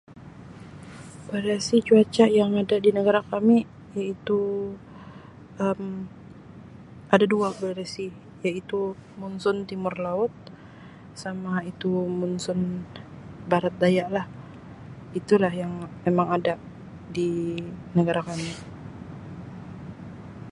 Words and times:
Variasi 1.31 1.75
cuaca 1.87 2.25
yang 2.39 2.51
ada 2.63 2.77
di 2.85 2.89
negara 2.97 3.21
kami 3.31 3.57
iaitu 3.99 4.39
Um 5.65 5.83
ada 7.13 7.25
dua 7.33 7.47
variasi 7.61 8.05
iaitu 8.45 8.79
monson 9.19 9.57
timur 9.69 9.93
laut 10.05 10.33
sama 11.21 11.53
itu 11.71 11.91
monson 12.19 12.59
barat 13.51 13.75
daya 13.83 14.05
lah 14.15 14.25
itu 15.19 15.33
lah 15.43 15.53
yang 15.61 15.73
memang 16.05 16.27
ada 16.37 16.53
di 17.15 17.29
negara 17.97 18.21
kami. 18.29 18.49